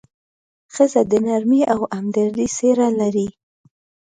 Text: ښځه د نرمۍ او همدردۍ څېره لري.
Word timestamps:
ښځه 0.73 1.01
د 1.11 1.13
نرمۍ 1.25 1.61
او 1.73 1.79
همدردۍ 1.93 2.47
څېره 2.57 2.87
لري. 2.99 3.27